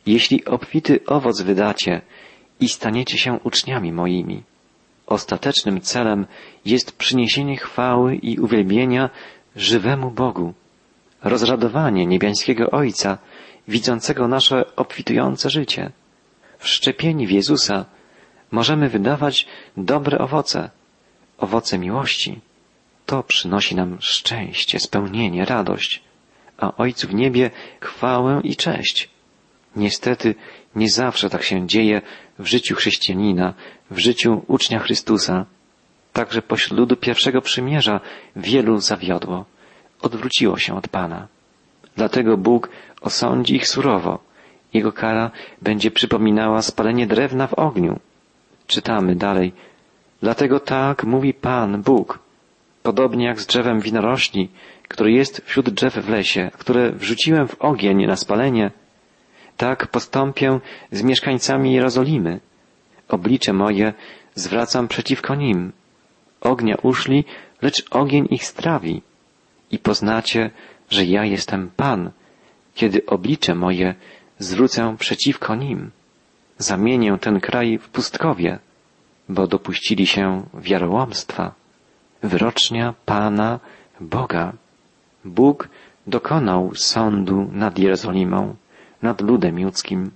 jeśli 0.07 0.45
obfity 0.45 1.01
owoc 1.07 1.41
wydacie 1.41 2.01
i 2.61 2.69
staniecie 2.69 3.19
się 3.19 3.39
uczniami 3.45 3.93
moimi. 3.93 4.43
Ostatecznym 5.07 5.81
celem 5.81 6.27
jest 6.65 6.93
przyniesienie 6.93 7.57
chwały 7.57 8.17
i 8.17 8.39
uwielbienia 8.39 9.11
żywemu 9.57 10.11
Bogu, 10.11 10.55
rozradowanie 11.25 12.07
niebiańskiego 12.07 12.71
Ojca, 12.71 13.19
widzącego 13.69 14.29
nasze 14.29 14.77
obfitujące 14.77 15.51
życie. 15.51 15.91
Wszczepieni 16.59 17.27
w 17.27 17.31
Jezusa 17.31 17.85
możemy 18.51 18.89
wydawać 18.89 19.47
dobre 19.77 20.19
owoce, 20.19 20.71
owoce 21.39 21.79
miłości. 21.79 22.41
To 23.07 23.23
przynosi 23.23 23.75
nam 23.75 23.97
szczęście, 24.01 24.81
spełnienie, 24.81 25.45
radość, 25.45 26.03
a 26.59 26.77
Ojcu 26.77 27.09
w 27.09 27.15
niebie 27.15 27.51
chwałę 27.81 28.41
i 28.45 28.57
cześć. 28.57 29.11
Niestety 29.77 30.35
nie 30.75 30.89
zawsze 30.89 31.31
tak 31.31 31.43
się 31.43 31.67
dzieje 31.67 32.03
w 32.39 32.47
życiu 32.47 32.75
chrześcijanina, 32.75 33.55
w 33.91 33.99
życiu 33.99 34.43
ucznia 34.47 34.79
Chrystusa. 34.79 35.47
Także 36.13 36.43
pośród 36.43 36.79
ludu 36.79 36.97
pierwszego 36.97 37.43
przymierza 37.43 38.01
wielu 38.37 38.79
zawiodło, 38.79 39.45
odwróciło 40.05 40.59
się 40.59 40.77
od 40.77 40.89
Pana. 40.89 41.29
Dlatego 41.97 42.37
Bóg 42.37 42.69
osądzi 43.01 43.57
ich 43.57 43.69
surowo. 43.69 44.19
Jego 44.75 44.93
kara 44.93 45.31
będzie 45.63 45.91
przypominała 45.91 46.63
spalenie 46.63 47.07
drewna 47.07 47.47
w 47.47 47.55
ogniu. 47.55 48.01
Czytamy 48.67 49.17
dalej. 49.17 49.53
Dlatego 50.23 50.61
tak 50.61 51.05
mówi 51.05 51.35
Pan, 51.35 51.83
Bóg. 51.83 52.19
Podobnie 52.83 53.27
jak 53.27 53.41
z 53.41 53.47
drzewem 53.47 53.81
winorośli, 53.81 54.49
który 54.89 55.13
jest 55.13 55.43
wśród 55.45 55.71
drzew 55.71 55.95
w 55.95 56.09
lesie, 56.09 56.51
które 56.59 56.93
wrzuciłem 56.93 57.49
w 57.49 57.57
ogień 57.61 58.07
na 58.07 58.17
spalenie, 58.17 58.71
tak 59.57 59.87
postąpię 59.87 60.61
z 60.93 61.03
mieszkańcami 61.03 61.73
Jerozolimy. 61.73 62.41
Oblicze 63.09 63.53
moje 63.53 63.93
zwracam 64.35 64.89
przeciwko 64.89 65.35
nim. 65.35 65.73
Ognia 66.41 66.77
uszli, 66.83 67.25
lecz 67.63 67.85
ogień 67.91 68.27
ich 68.31 68.45
strawi. 68.45 69.03
I 69.75 69.79
poznacie, 69.79 70.51
że 70.91 71.05
ja 71.05 71.25
jestem 71.25 71.71
Pan, 71.77 72.11
kiedy 72.75 73.07
oblicze 73.07 73.55
moje 73.55 73.95
zwrócę 74.39 74.97
przeciwko 74.99 75.55
nim. 75.55 75.91
Zamienię 76.59 77.19
ten 77.21 77.41
kraj 77.41 77.79
w 77.79 77.89
pustkowie, 77.89 78.59
bo 79.29 79.47
dopuścili 79.47 80.07
się 80.07 80.43
wiarołomstwa. 80.55 81.55
Wyrocznia 82.23 82.95
Pana 83.05 83.61
Boga. 84.01 84.53
Bóg 85.25 85.69
dokonał 86.07 86.75
sądu 86.75 87.49
nad 87.53 87.79
Jerozolimą 87.79 88.57
nad 89.03 89.21
ludem 89.21 89.63
ludzkim, 89.65 90.11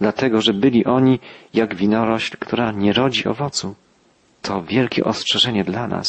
dlatego 0.00 0.40
że 0.40 0.52
byli 0.52 0.84
oni 0.84 1.18
jak 1.54 1.74
winorośl, 1.74 2.36
która 2.40 2.72
nie 2.72 2.92
rodzi 2.92 3.28
owocu. 3.28 3.74
To 4.42 4.62
wielkie 4.62 5.04
ostrzeżenie 5.04 5.64
dla 5.64 5.88
nas. 5.88 6.08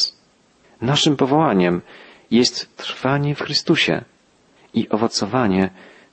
Naszym 0.80 1.16
powołaniem 1.16 1.82
jest 2.30 2.76
trwanie 2.76 3.34
w 3.34 3.40
Chrystusie 3.40 4.04
i 4.74 4.88
owocowanie 4.88 5.70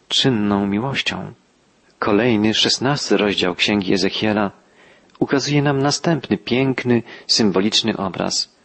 czynną 0.07 0.67
miłością. 0.67 1.33
Kolejny, 1.99 2.53
szesnasty 2.53 3.17
rozdział 3.17 3.55
Księgi 3.55 3.93
Ezechiela 3.93 4.51
ukazuje 5.19 5.61
nam 5.61 5.79
następny 5.79 6.37
piękny, 6.37 7.03
symboliczny 7.27 7.97
obraz. 7.97 8.55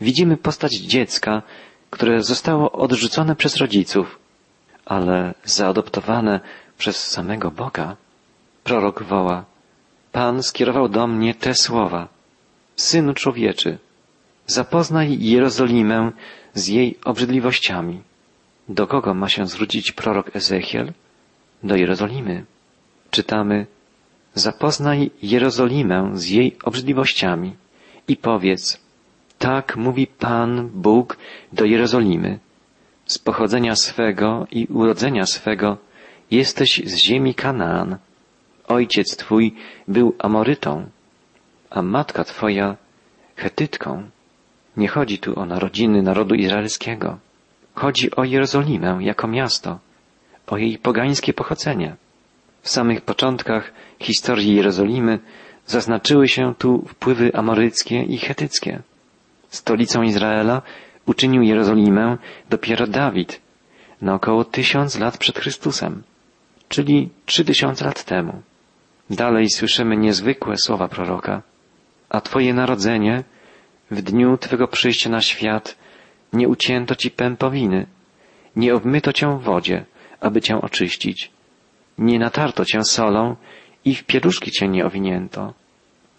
Widzimy 0.00 0.36
postać 0.36 0.72
dziecka, 0.74 1.42
które 1.90 2.22
zostało 2.22 2.72
odrzucone 2.72 3.36
przez 3.36 3.56
rodziców, 3.56 4.18
ale 4.86 5.34
zaadoptowane 5.44 6.40
przez 6.78 7.08
samego 7.08 7.50
Boga. 7.50 7.96
Prorok 8.64 9.02
woła, 9.02 9.44
Pan 10.12 10.42
skierował 10.42 10.88
do 10.88 11.06
mnie 11.06 11.34
te 11.34 11.54
słowa. 11.54 12.08
Synu 12.76 13.14
człowieczy, 13.14 13.78
zapoznaj 14.46 15.18
Jerozolimę 15.20 16.12
z 16.58 16.66
jej 16.68 16.98
obrzydliwościami. 17.04 18.02
Do 18.68 18.86
kogo 18.86 19.14
ma 19.14 19.28
się 19.28 19.46
zwrócić 19.46 19.92
prorok 19.92 20.36
Ezechiel? 20.36 20.92
Do 21.62 21.76
Jerozolimy. 21.76 22.44
Czytamy, 23.10 23.66
zapoznaj 24.34 25.10
Jerozolimę 25.22 26.10
z 26.14 26.28
jej 26.28 26.56
obrzydliwościami 26.64 27.56
i 28.08 28.16
powiedz, 28.16 28.80
tak 29.38 29.76
mówi 29.76 30.06
Pan 30.06 30.68
Bóg 30.68 31.16
do 31.52 31.64
Jerozolimy. 31.64 32.38
Z 33.06 33.18
pochodzenia 33.18 33.76
swego 33.76 34.46
i 34.50 34.66
urodzenia 34.66 35.26
swego 35.26 35.78
Jesteś 36.30 36.82
z 36.84 36.96
ziemi 36.96 37.34
Kanaan. 37.34 37.96
Ojciec 38.66 39.16
twój 39.16 39.54
był 39.88 40.14
Amorytą, 40.18 40.90
a 41.70 41.82
matka 41.82 42.24
twoja 42.24 42.76
Chetytką. 43.36 44.10
Nie 44.78 44.88
chodzi 44.88 45.18
tu 45.18 45.40
o 45.40 45.46
narodziny 45.46 46.02
narodu 46.02 46.34
izraelskiego. 46.34 47.18
Chodzi 47.74 48.16
o 48.16 48.24
Jerozolimę 48.24 48.98
jako 49.00 49.28
miasto. 49.28 49.78
o 50.46 50.56
jej 50.56 50.78
pogańskie 50.78 51.32
pochodzenie. 51.32 51.96
W 52.62 52.68
samych 52.68 53.00
początkach 53.00 53.72
historii 54.00 54.54
Jerozolimy 54.54 55.18
zaznaczyły 55.66 56.28
się 56.28 56.54
tu 56.58 56.84
wpływy 56.88 57.34
amoryckie 57.34 58.02
i 58.02 58.18
chetyckie. 58.18 58.82
Stolicą 59.48 60.02
Izraela 60.02 60.62
uczynił 61.06 61.42
Jerozolimę 61.42 62.16
dopiero 62.50 62.86
Dawid, 62.86 63.40
na 64.02 64.14
około 64.14 64.44
tysiąc 64.44 64.98
lat 64.98 65.18
przed 65.18 65.38
Chrystusem, 65.38 66.02
czyli 66.68 67.08
trzy 67.26 67.44
tysiące 67.44 67.84
lat 67.84 68.04
temu. 68.04 68.42
Dalej 69.10 69.50
słyszymy 69.50 69.96
niezwykłe 69.96 70.56
słowa 70.56 70.88
proroka, 70.88 71.42
a 72.08 72.20
Twoje 72.20 72.54
narodzenie 72.54 73.24
w 73.90 74.02
dniu 74.02 74.38
Twego 74.38 74.68
przyjścia 74.68 75.10
na 75.10 75.20
świat 75.20 75.76
nie 76.32 76.48
ucięto 76.48 76.94
Ci 76.94 77.10
pępowiny, 77.10 77.86
nie 78.56 78.74
obmyto 78.74 79.12
Cię 79.12 79.38
w 79.38 79.42
wodzie, 79.42 79.84
aby 80.20 80.40
Cię 80.40 80.60
oczyścić, 80.60 81.30
nie 81.98 82.18
natarto 82.18 82.64
Cię 82.64 82.84
solą 82.84 83.36
i 83.84 83.94
w 83.94 84.04
pieluszki 84.04 84.50
Cię 84.50 84.68
nie 84.68 84.86
owinięto. 84.86 85.54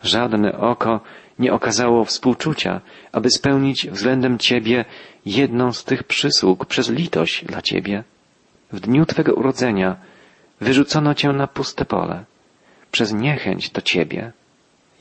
Żadne 0.04 0.58
oko 0.58 1.00
nie 1.40 1.54
okazało 1.54 2.06
współczucia, 2.06 2.82
aby 3.12 3.30
spełnić 3.30 3.88
względem 3.90 4.38
Ciebie 4.38 4.86
jedną 5.26 5.74
z 5.74 5.84
tych 5.84 6.04
przysług 6.04 6.66
przez 6.66 6.90
litość 6.90 7.46
dla 7.46 7.62
Ciebie. 7.62 8.04
W 8.72 8.80
dniu 8.80 9.06
Twego 9.06 9.34
urodzenia 9.34 9.96
wyrzucono 10.62 11.14
Cię 11.14 11.30
na 11.30 11.48
puste 11.48 11.86
pole, 11.86 12.26
przez 12.92 13.14
niechęć 13.14 13.70
do 13.70 13.82
Ciebie. 13.82 14.32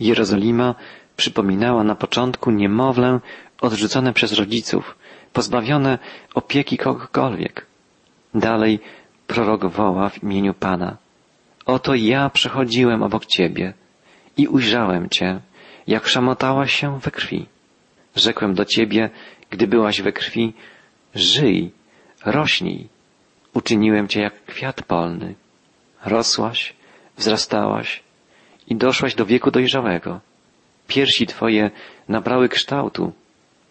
Jerozolima 0.00 0.74
przypominała 1.18 1.84
na 1.84 1.94
początku 1.94 2.50
niemowlę 2.50 3.20
odrzucone 3.60 4.12
przez 4.12 4.32
rodziców, 4.32 4.98
pozbawione 5.32 5.98
opieki 6.34 6.78
kogokolwiek. 6.78 7.66
Dalej 8.34 8.80
prorok 9.26 9.66
woła 9.66 10.08
w 10.08 10.22
imieniu 10.22 10.54
Pana. 10.54 10.96
Oto 11.66 11.94
ja 11.94 12.30
przechodziłem 12.30 13.02
obok 13.02 13.26
Ciebie 13.26 13.74
i 14.36 14.48
ujrzałem 14.48 15.08
Cię, 15.08 15.40
jak 15.86 16.06
szamotałaś 16.08 16.72
się 16.72 16.98
we 17.00 17.10
krwi. 17.10 17.46
Rzekłem 18.16 18.54
do 18.54 18.64
Ciebie, 18.64 19.10
gdy 19.50 19.66
byłaś 19.66 20.02
we 20.02 20.12
krwi, 20.12 20.54
żyj, 21.14 21.70
rośnij. 22.24 22.88
Uczyniłem 23.54 24.08
Cię 24.08 24.20
jak 24.20 24.44
kwiat 24.44 24.82
polny. 24.82 25.34
Rosłaś, 26.04 26.74
wzrastałaś 27.16 28.02
i 28.68 28.76
doszłaś 28.76 29.14
do 29.14 29.26
wieku 29.26 29.50
dojrzałego. 29.50 30.27
Piersi 30.88 31.26
Twoje 31.26 31.70
nabrały 32.08 32.48
kształtu 32.48 33.12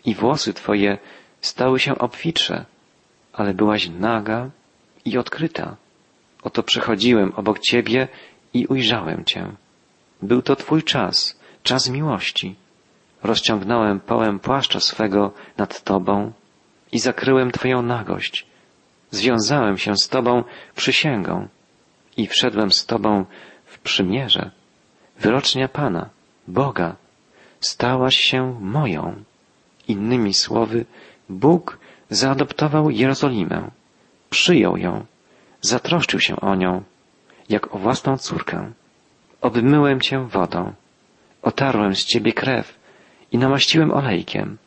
i 0.05 0.15
włosy 0.15 0.53
Twoje 0.53 0.97
stały 1.41 1.79
się 1.79 1.97
obfitsze, 1.97 2.65
ale 3.33 3.53
byłaś 3.53 3.89
naga 3.89 4.49
i 5.05 5.17
odkryta. 5.17 5.75
Oto 6.43 6.63
przechodziłem 6.63 7.33
obok 7.35 7.59
Ciebie 7.59 8.07
i 8.53 8.67
ujrzałem 8.67 9.25
Cię. 9.25 9.51
Był 10.21 10.41
to 10.41 10.55
Twój 10.55 10.83
czas, 10.83 11.39
czas 11.63 11.89
miłości. 11.89 12.55
Rozciągnąłem 13.23 13.99
połem 13.99 14.39
płaszcza 14.39 14.79
swego 14.79 15.31
nad 15.57 15.83
Tobą 15.83 16.31
i 16.91 16.99
zakryłem 16.99 17.51
Twoją 17.51 17.81
nagość. 17.81 18.45
Związałem 19.11 19.77
się 19.77 19.95
z 19.95 20.09
Tobą 20.09 20.43
przysięgą 20.75 21.47
i 22.17 22.27
wszedłem 22.27 22.71
z 22.71 22.85
Tobą 22.85 23.25
w 23.65 23.79
przymierze. 23.79 24.51
Wyrocznia 25.19 25.67
Pana, 25.67 26.09
Boga, 26.47 26.95
stałaś 27.59 28.15
się 28.17 28.57
moją. 28.61 29.23
Innymi 29.87 30.33
słowy, 30.33 30.85
Bóg 31.29 31.77
zaadoptował 32.09 32.89
Jerozolimę, 32.89 33.71
przyjął 34.29 34.77
ją, 34.77 35.05
zatroszczył 35.61 36.19
się 36.19 36.39
o 36.39 36.55
nią, 36.55 36.83
jak 37.49 37.75
o 37.75 37.77
własną 37.77 38.17
córkę. 38.17 38.71
Obmyłem 39.41 40.01
cię 40.01 40.27
wodą, 40.27 40.73
otarłem 41.41 41.95
z 41.95 42.05
ciebie 42.05 42.33
krew 42.33 42.79
i 43.31 43.37
namaściłem 43.37 43.91
olejkiem. 43.91 44.57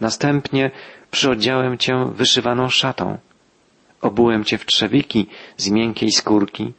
Następnie 0.00 0.70
przyodziałem 1.10 1.78
cię 1.78 2.04
wyszywaną 2.14 2.68
szatą. 2.68 3.18
Obułem 4.00 4.44
cię 4.44 4.58
w 4.58 4.66
trzewiki 4.66 5.26
z 5.56 5.68
miękkiej 5.70 6.12
skórki, 6.12 6.72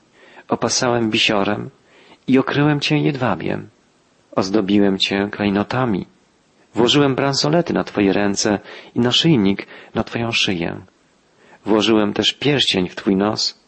opasałem 0.48 1.10
bisiorem 1.10 1.70
i 2.28 2.39
okryłem 2.39 2.80
cię 2.80 2.98
jedwabiem. 2.98 3.70
Ozdobiłem 4.36 4.98
cię 4.98 5.28
klejnotami. 5.32 6.06
Włożyłem 6.76 7.15
bransolety 7.15 7.74
na 7.74 7.84
twoje 7.84 8.13
ręce 8.13 8.60
i 8.96 9.00
naszyjnik 9.00 9.67
na 9.96 10.04
twoją 10.04 10.32
szyję. 10.32 10.82
Włożyłem 11.65 12.13
też 12.13 12.34
pierścień 12.34 12.89
w 12.89 12.96
twój 12.96 13.15
nos. 13.15 13.60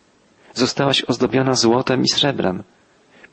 Zostałaś 0.54 1.04
ozdobiona 1.04 1.54
złotem 1.54 2.02
i 2.02 2.10
srebrem, 2.10 2.64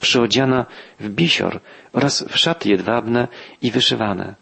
przyodziana 0.00 0.66
w 1.00 1.08
bisior 1.08 1.60
oraz 1.92 2.22
w 2.22 2.36
szaty 2.36 2.68
jedwabne 2.68 3.28
i 3.62 3.70
wyszywane. 3.70 4.34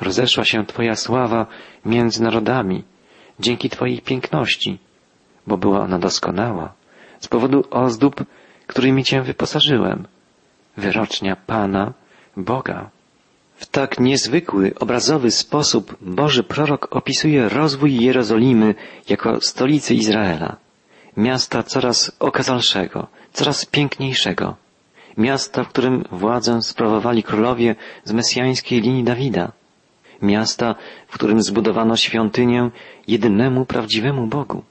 Rozeszła 0.00 0.44
się 0.44 0.66
Twoja 0.66 0.96
sława 0.96 1.46
między 1.84 2.22
narodami 2.22 2.84
dzięki 3.40 3.70
Twojej 3.70 4.00
piękności, 4.00 4.78
bo 5.46 5.56
była 5.56 5.80
ona 5.80 5.98
doskonała 5.98 6.72
z 7.20 7.28
powodu 7.28 7.64
ozdób, 7.70 8.24
którymi 8.66 9.04
Cię 9.04 9.22
wyposażyłem. 9.22 10.06
Wyrocznia 10.76 11.36
Pana, 11.36 11.92
Boga. 12.36 12.90
W 13.56 13.66
tak 13.66 14.00
niezwykły, 14.00 14.72
obrazowy 14.80 15.30
sposób 15.30 15.96
Boży 16.00 16.42
prorok 16.42 16.96
opisuje 16.96 17.48
rozwój 17.48 17.96
Jerozolimy 17.96 18.74
jako 19.08 19.40
stolicy 19.40 19.94
Izraela, 19.94 20.56
miasta 21.16 21.62
coraz 21.62 22.12
okazalszego, 22.20 23.06
coraz 23.32 23.64
piękniejszego, 23.64 24.56
miasta, 25.16 25.64
w 25.64 25.68
którym 25.68 26.04
władzę 26.12 26.62
sprawowali 26.62 27.22
królowie 27.22 27.74
z 28.04 28.12
mesjańskiej 28.12 28.80
linii 28.80 29.04
Dawida, 29.04 29.52
miasta, 30.22 30.74
w 31.08 31.14
którym 31.14 31.42
zbudowano 31.42 31.96
świątynię 31.96 32.70
jedynemu 33.08 33.66
prawdziwemu 33.66 34.26
Bogu, 34.26 34.62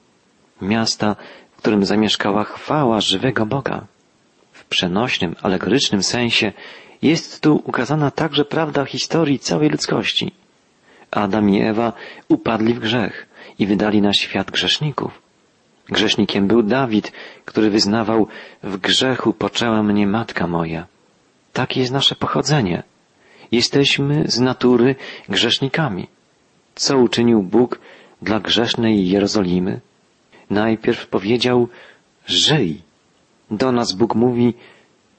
miasta, 0.62 1.16
w 1.52 1.56
którym 1.56 1.84
zamieszkała 1.84 2.44
chwała 2.44 3.00
żywego 3.00 3.46
Boga. 3.46 3.86
W 4.52 4.64
przenośnym, 4.64 5.36
alegorycznym 5.42 6.02
sensie 6.02 6.52
jest 7.02 7.40
tu 7.40 7.62
ukazana 7.64 8.10
także 8.10 8.44
prawda 8.44 8.84
historii 8.84 9.38
całej 9.38 9.70
ludzkości. 9.70 10.32
Adam 11.10 11.50
i 11.50 11.60
Ewa 11.60 11.92
upadli 12.28 12.74
w 12.74 12.78
grzech 12.78 13.26
i 13.58 13.66
wydali 13.66 14.02
na 14.02 14.12
świat 14.12 14.50
grzeszników. 14.50 15.22
Grzesznikiem 15.88 16.46
był 16.46 16.62
Dawid, 16.62 17.12
który 17.44 17.70
wyznawał 17.70 18.26
w 18.62 18.76
grzechu 18.76 19.32
poczęła 19.32 19.82
mnie 19.82 20.06
matka 20.06 20.46
moja. 20.46 20.86
Takie 21.52 21.80
jest 21.80 21.92
nasze 21.92 22.14
pochodzenie. 22.14 22.82
Jesteśmy 23.52 24.24
z 24.26 24.40
natury 24.40 24.94
grzesznikami. 25.28 26.06
Co 26.74 26.98
uczynił 26.98 27.42
Bóg 27.42 27.78
dla 28.22 28.40
grzesznej 28.40 29.08
Jerozolimy? 29.08 29.80
Najpierw 30.50 31.06
powiedział, 31.06 31.68
żyj. 32.26 32.82
Do 33.50 33.72
nas 33.72 33.92
Bóg 33.92 34.14
mówi, 34.14 34.54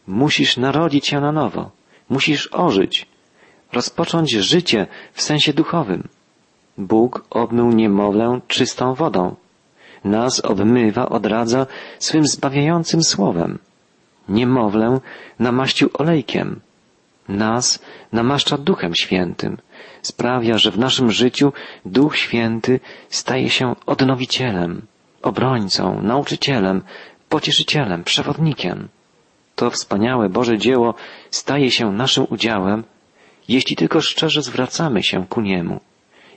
musisz 0.07 0.57
narodzić 0.57 1.07
się 1.07 1.21
na 1.21 1.31
nowo, 1.31 1.71
musisz 2.09 2.49
ożyć, 2.51 3.05
rozpocząć 3.73 4.31
życie 4.31 4.87
w 5.13 5.21
sensie 5.21 5.53
duchowym. 5.53 6.07
Bóg 6.77 7.25
obmył 7.29 7.71
niemowlę 7.71 8.39
czystą 8.47 8.93
wodą 8.93 9.35
nas 10.03 10.39
obmywa, 10.39 11.09
odradza 11.09 11.65
swym 11.99 12.27
zbawiającym 12.27 13.03
słowem. 13.03 13.59
Niemowlę 14.29 14.99
namaścił 15.39 15.89
olejkiem. 15.93 16.59
Nas 17.29 17.79
namaszcza 18.11 18.57
Duchem 18.57 18.95
Świętym. 18.95 19.57
Sprawia, 20.01 20.57
że 20.57 20.71
w 20.71 20.79
naszym 20.79 21.11
życiu 21.11 21.53
Duch 21.85 22.17
Święty 22.17 22.79
staje 23.09 23.49
się 23.49 23.75
odnowicielem, 23.85 24.81
obrońcą, 25.21 26.01
nauczycielem, 26.01 26.81
pocieszycielem, 27.29 28.03
przewodnikiem. 28.03 28.87
To 29.57 29.69
wspaniałe 29.71 30.29
Boże 30.29 30.57
dzieło 30.57 30.93
staje 31.31 31.71
się 31.71 31.91
naszym 31.91 32.25
udziałem, 32.29 32.83
jeśli 33.47 33.75
tylko 33.75 34.01
szczerze 34.01 34.41
zwracamy 34.41 35.03
się 35.03 35.25
ku 35.27 35.41
Niemu 35.41 35.79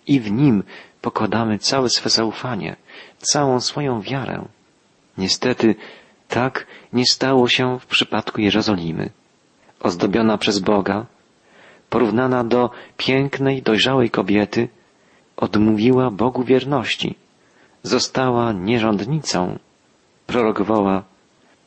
i 0.06 0.20
w 0.20 0.30
Nim 0.30 0.62
pokładamy 1.00 1.58
całe 1.58 1.88
swe 1.88 2.10
zaufanie, 2.10 2.76
całą 3.18 3.60
swoją 3.60 4.00
wiarę. 4.00 4.44
Niestety 5.18 5.74
tak 6.28 6.66
nie 6.92 7.06
stało 7.06 7.48
się 7.48 7.78
w 7.78 7.86
przypadku 7.86 8.40
Jerozolimy. 8.40 9.10
Ozdobiona 9.80 10.38
przez 10.38 10.58
Boga, 10.58 11.06
porównana 11.90 12.44
do 12.44 12.70
pięknej, 12.96 13.62
dojrzałej 13.62 14.10
kobiety, 14.10 14.68
odmówiła 15.36 16.10
Bogu 16.10 16.44
wierności. 16.44 17.14
Została 17.82 18.52
nierządnicą. 18.52 19.58
Prorok 20.26 20.62
woła, 20.62 21.09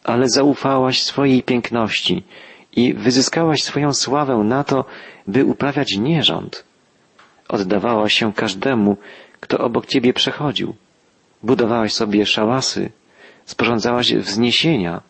ale 0.03 0.29
zaufałaś 0.29 1.03
swojej 1.03 1.43
piękności 1.43 2.23
i 2.75 2.93
wyzyskałaś 2.93 3.63
swoją 3.63 3.93
sławę 3.93 4.35
na 4.37 4.63
to, 4.63 4.85
by 5.27 5.45
uprawiać 5.45 5.97
nierząd. 5.97 6.63
Oddawałaś 7.47 8.13
się 8.13 8.33
każdemu, 8.33 8.97
kto 9.39 9.57
obok 9.57 9.85
ciebie 9.85 10.13
przechodził. 10.13 10.75
Budowałeś 11.43 11.93
sobie 11.93 12.25
szałasy, 12.25 12.91
sporządzałaś 13.45 14.13
wzniesienia. 14.13 15.01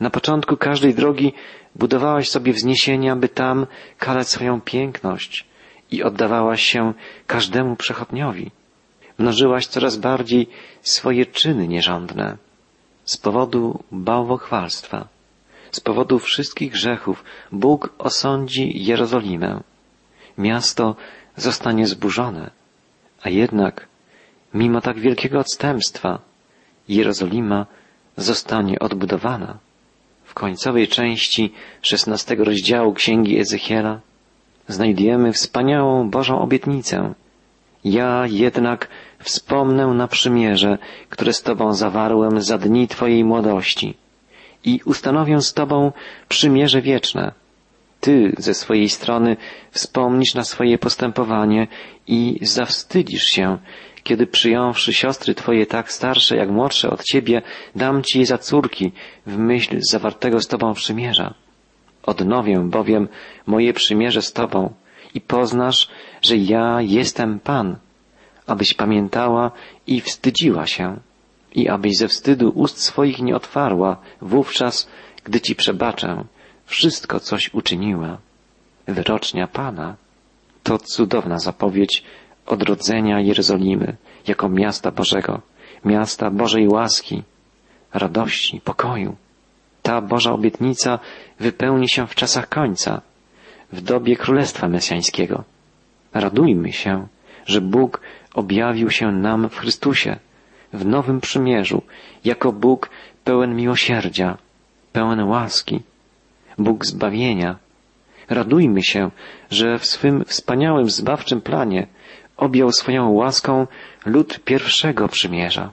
Na 0.00 0.10
początku 0.10 0.56
każdej 0.56 0.94
drogi 0.94 1.32
budowałaś 1.74 2.28
sobie 2.28 2.52
wzniesienia, 2.52 3.16
by 3.16 3.28
tam 3.28 3.66
kalać 3.98 4.28
swoją 4.28 4.60
piękność 4.60 5.46
i 5.90 6.02
oddawałaś 6.02 6.62
się 6.62 6.92
każdemu 7.26 7.76
przechodniowi. 7.76 8.50
Mnożyłaś 9.18 9.66
coraz 9.66 9.96
bardziej 9.96 10.48
swoje 10.82 11.26
czyny 11.26 11.68
nierządne. 11.68 12.36
Z 13.06 13.16
powodu 13.16 13.82
bałwochwalstwa, 13.92 15.08
z 15.72 15.80
powodu 15.80 16.18
wszystkich 16.18 16.72
grzechów 16.72 17.24
Bóg 17.52 17.94
osądzi 17.98 18.84
Jerozolimę. 18.84 19.60
Miasto 20.38 20.96
zostanie 21.36 21.86
zburzone, 21.86 22.50
a 23.22 23.30
jednak, 23.30 23.86
mimo 24.54 24.80
tak 24.80 24.98
wielkiego 24.98 25.38
odstępstwa, 25.38 26.18
Jerozolima 26.88 27.66
zostanie 28.16 28.78
odbudowana. 28.78 29.58
W 30.24 30.34
końcowej 30.34 30.88
części 30.88 31.52
szesnastego 31.82 32.44
rozdziału 32.44 32.92
Księgi 32.92 33.38
Ezechiela 33.38 34.00
znajdujemy 34.68 35.32
wspaniałą 35.32 36.10
Bożą 36.10 36.40
obietnicę. 36.40 37.14
Ja 37.84 38.26
jednak 38.26 38.88
wspomnę 39.26 39.86
na 39.86 40.08
przymierze, 40.08 40.78
które 41.08 41.32
z 41.32 41.42
Tobą 41.42 41.74
zawarłem 41.74 42.40
za 42.40 42.58
dni 42.58 42.88
Twojej 42.88 43.24
młodości 43.24 43.94
i 44.64 44.80
ustanowię 44.84 45.40
z 45.40 45.54
Tobą 45.54 45.92
przymierze 46.28 46.82
wieczne. 46.82 47.32
Ty 48.00 48.32
ze 48.38 48.54
swojej 48.54 48.88
strony 48.88 49.36
wspomnisz 49.70 50.34
na 50.34 50.44
swoje 50.44 50.78
postępowanie 50.78 51.66
i 52.06 52.38
zawstydzisz 52.42 53.24
się, 53.24 53.58
kiedy 54.02 54.26
przyjąwszy 54.26 54.92
siostry 54.92 55.34
Twoje 55.34 55.66
tak 55.66 55.92
starsze 55.92 56.36
jak 56.36 56.50
młodsze 56.50 56.90
od 56.90 57.04
Ciebie, 57.04 57.42
dam 57.76 58.02
Ci 58.02 58.18
je 58.18 58.26
za 58.26 58.38
córki 58.38 58.92
w 59.26 59.38
myśl 59.38 59.76
zawartego 59.90 60.40
z 60.40 60.46
Tobą 60.46 60.74
przymierza. 60.74 61.34
Odnowię 62.02 62.58
bowiem 62.58 63.08
moje 63.46 63.72
przymierze 63.72 64.22
z 64.22 64.32
Tobą 64.32 64.74
i 65.14 65.20
poznasz, 65.20 65.88
że 66.22 66.36
ja 66.36 66.78
jestem 66.80 67.40
Pan, 67.40 67.76
abyś 68.46 68.74
pamiętała 68.74 69.50
i 69.86 70.00
wstydziła 70.00 70.66
się 70.66 70.96
i 71.54 71.68
abyś 71.68 71.96
ze 71.96 72.08
wstydu 72.08 72.52
ust 72.54 72.82
swoich 72.82 73.18
nie 73.18 73.36
otwarła 73.36 73.96
wówczas, 74.20 74.88
gdy 75.24 75.40
Ci 75.40 75.54
przebaczę 75.54 76.24
wszystko, 76.66 77.20
coś 77.20 77.54
uczyniła. 77.54 78.18
Wyrocznia 78.86 79.46
Pana 79.46 79.96
to 80.62 80.78
cudowna 80.78 81.38
zapowiedź 81.38 82.04
odrodzenia 82.46 83.20
Jerozolimy 83.20 83.96
jako 84.26 84.48
miasta 84.48 84.90
Bożego, 84.90 85.40
miasta 85.84 86.30
Bożej 86.30 86.68
łaski, 86.68 87.22
radości, 87.94 88.60
pokoju. 88.60 89.16
Ta 89.82 90.00
Boża 90.00 90.32
obietnica 90.32 90.98
wypełni 91.40 91.88
się 91.88 92.06
w 92.06 92.14
czasach 92.14 92.48
końca, 92.48 93.00
w 93.72 93.80
dobie 93.80 94.16
Królestwa 94.16 94.68
Mesjańskiego. 94.68 95.44
Radujmy 96.14 96.72
się, 96.72 97.06
że 97.46 97.60
Bóg 97.60 98.00
objawił 98.34 98.90
się 98.90 99.12
nam 99.12 99.48
w 99.48 99.56
Chrystusie, 99.56 100.16
w 100.72 100.86
nowym 100.86 101.20
przymierzu, 101.20 101.82
jako 102.24 102.52
Bóg 102.52 102.90
pełen 103.24 103.56
miłosierdzia, 103.56 104.38
pełen 104.92 105.22
łaski, 105.22 105.80
Bóg 106.58 106.86
zbawienia. 106.86 107.56
Radujmy 108.28 108.82
się, 108.82 109.10
że 109.50 109.78
w 109.78 109.86
swym 109.86 110.24
wspaniałym 110.24 110.90
zbawczym 110.90 111.40
planie 111.40 111.86
objął 112.36 112.72
swoją 112.72 113.10
łaską 113.10 113.66
lud 114.06 114.40
pierwszego 114.44 115.08
przymierza. 115.08 115.72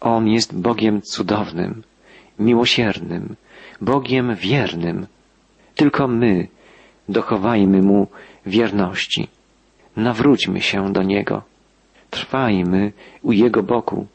On 0.00 0.28
jest 0.28 0.58
Bogiem 0.58 1.02
cudownym, 1.02 1.82
miłosiernym, 2.38 3.36
Bogiem 3.80 4.34
wiernym. 4.34 5.06
Tylko 5.74 6.08
my 6.08 6.48
dochowajmy 7.08 7.82
Mu 7.82 8.06
wierności. 8.46 9.28
Nawróćmy 9.96 10.60
się 10.60 10.92
do 10.92 11.02
Niego. 11.02 11.42
Trwajmy 12.10 12.92
u 13.22 13.32
Jego 13.32 13.62
boku, 13.62 14.06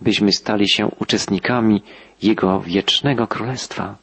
byśmy 0.00 0.32
stali 0.32 0.68
się 0.68 0.86
uczestnikami 0.98 1.82
Jego 2.22 2.60
wiecznego 2.60 3.26
Królestwa. 3.26 4.02